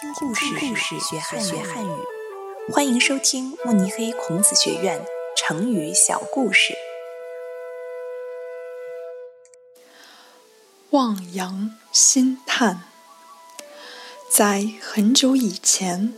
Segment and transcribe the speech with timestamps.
[0.00, 1.90] 听故事，故事学汉学汉语。
[2.72, 5.04] 欢迎收听慕尼黑孔子学院
[5.36, 6.74] 成语小故事。
[10.88, 12.84] 望洋兴叹。
[14.30, 16.14] 在很久以前，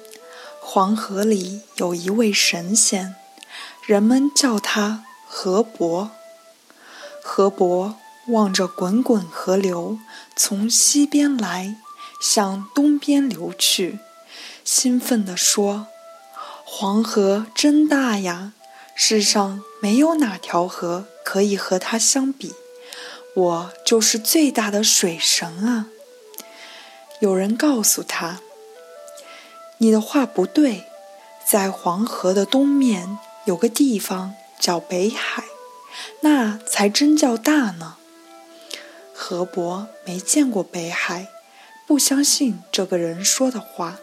[0.61, 3.17] 黄河里有一位神仙，
[3.85, 6.13] 人们叫他河伯。
[7.21, 7.97] 河伯
[8.29, 9.99] 望着滚滚河流
[10.37, 11.79] 从西边来。
[12.23, 13.99] 向东边流去，
[14.65, 15.89] 兴奋地说
[16.65, 18.53] ：“黄河真大呀！
[18.95, 22.55] 世上没有哪条河可以和它相比。
[23.35, 25.89] 我就是最大的水神啊！”
[27.19, 28.41] 有人告诉他
[29.79, 30.85] ：“你的话不对，
[31.45, 35.43] 在黄河的东面有个地方叫北海，
[36.21, 37.97] 那才真叫大呢。”
[39.13, 41.29] 河伯没见过北海。
[41.87, 43.99] 不相信这个人说的话。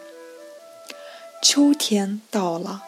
[1.42, 2.82] 秋天到了，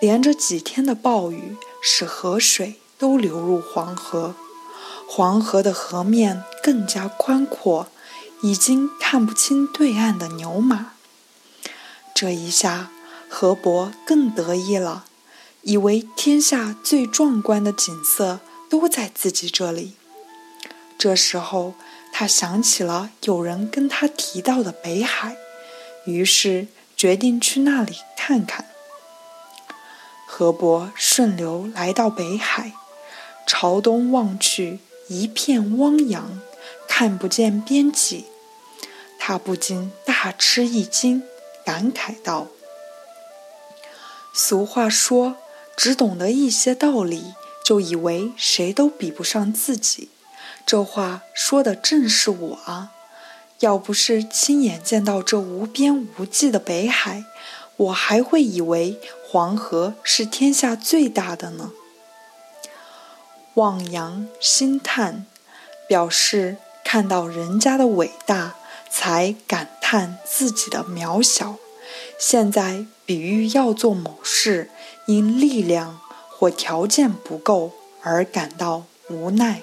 [0.00, 4.34] 连着几天的暴雨使河水都流入黄河，
[5.08, 7.88] 黄河的河面更加宽阔，
[8.42, 10.92] 已经看不清对岸的牛马。
[12.14, 12.90] 这一下，
[13.28, 15.06] 河伯更得意了，
[15.62, 19.94] 以为天下最壮观的景色都在自己这里。
[21.04, 21.74] 这时候。
[22.16, 25.36] 他想起了有人跟他提到的北海，
[26.06, 28.66] 于是决定去那里看看。
[30.24, 32.72] 河伯顺流来到北海，
[33.48, 36.40] 朝东望去，一片汪洋，
[36.86, 38.26] 看不见边际。
[39.18, 41.24] 他不禁大吃一惊，
[41.66, 42.46] 感慨道
[44.32, 45.36] ：“俗话说，
[45.76, 50.10] 只懂得一些道理，就以为谁都比不上自己。”
[50.66, 52.92] 这话说的正是我啊！
[53.60, 57.24] 要不是亲眼见到这无边无际的北海，
[57.76, 61.70] 我还会以为黄河是天下最大的呢。
[63.54, 65.26] 望洋兴叹，
[65.86, 68.56] 表示看到人家的伟大，
[68.90, 71.56] 才感叹自己的渺小。
[72.18, 74.70] 现在比喻要做某事，
[75.06, 76.00] 因力量
[76.30, 77.72] 或条件不够
[78.02, 79.62] 而感到无奈。